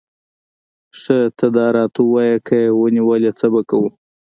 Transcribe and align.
ښه 0.99 1.19
ته 1.37 1.45
داراته 1.55 1.99
ووایه، 2.05 2.37
که 2.47 2.55
یې 2.63 2.71
ونیولې، 2.79 3.31
څه 3.39 3.45
به 3.53 3.61
کوو؟ 3.69 3.89